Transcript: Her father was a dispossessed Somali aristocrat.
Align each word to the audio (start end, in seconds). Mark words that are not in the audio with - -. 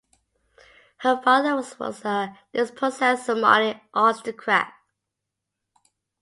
Her 1.01 1.21
father 1.21 1.53
was 1.55 2.03
a 2.05 2.35
dispossessed 2.53 3.23
Somali 3.27 3.79
aristocrat. 3.93 4.73